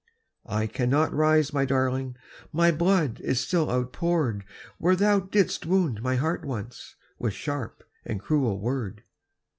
[0.47, 2.15] "I cannot rise, my darling,
[2.51, 4.43] My blood is still outpoured
[4.79, 9.03] Where thou didst wound my heart once With sharp and cruel word."